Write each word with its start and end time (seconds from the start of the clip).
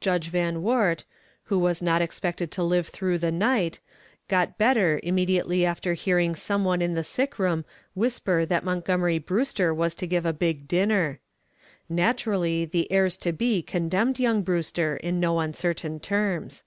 Judge 0.00 0.26
Van 0.28 0.56
Woort, 0.56 1.04
who 1.44 1.56
was 1.56 1.80
not 1.80 2.02
expected 2.02 2.50
to 2.50 2.64
live 2.64 2.88
through 2.88 3.16
the 3.16 3.30
night, 3.30 3.78
got 4.26 4.58
better 4.58 4.98
immediately 5.04 5.64
after 5.64 5.94
hearing 5.94 6.34
some 6.34 6.64
one 6.64 6.82
in 6.82 6.94
the 6.94 7.04
sick 7.04 7.38
room 7.38 7.64
whisper 7.94 8.44
that 8.44 8.64
Montgomery 8.64 9.20
Brewster 9.20 9.72
was 9.72 9.94
to 9.94 10.06
give 10.08 10.26
a 10.26 10.32
big 10.32 10.66
dinner. 10.66 11.20
Naturally, 11.88 12.64
the 12.64 12.90
heirs 12.90 13.16
to 13.18 13.32
be 13.32 13.62
condemned 13.62 14.18
young 14.18 14.42
Brewster 14.42 14.96
in 14.96 15.20
no 15.20 15.38
uncertain 15.38 16.00
terms. 16.00 16.64